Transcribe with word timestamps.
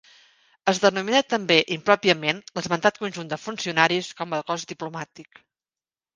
Es 0.71 0.77
denomina 0.85 1.19
també 1.33 1.57
impròpiament 1.75 2.39
l'esmentat 2.57 2.99
conjunt 3.03 3.31
de 3.35 3.41
funcionaris 3.43 4.11
com 4.23 4.35
a 4.39 4.43
cos 4.51 4.69
diplomàtic. 4.75 5.45